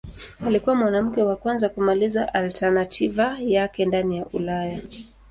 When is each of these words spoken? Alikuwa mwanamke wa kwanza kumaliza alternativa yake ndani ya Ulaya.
Alikuwa 0.47 0.75
mwanamke 0.75 1.23
wa 1.23 1.35
kwanza 1.35 1.69
kumaliza 1.69 2.33
alternativa 2.33 3.37
yake 3.39 3.85
ndani 3.85 4.17
ya 4.17 4.25
Ulaya. 4.33 4.79